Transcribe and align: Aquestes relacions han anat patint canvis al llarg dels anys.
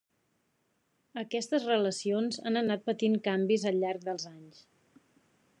Aquestes 1.23 1.67
relacions 1.73 2.41
han 2.51 2.59
anat 2.63 2.89
patint 2.91 3.21
canvis 3.31 3.69
al 3.73 3.81
llarg 3.85 4.11
dels 4.11 4.29
anys. 4.35 4.69